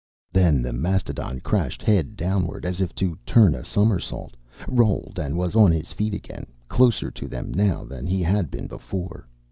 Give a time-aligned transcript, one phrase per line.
[0.33, 4.35] Then the mastodon crashed head downward, as if to turn a somersault,
[4.67, 8.65] rolled and was on his feet again, closer to them now than he had been
[8.65, 9.27] before.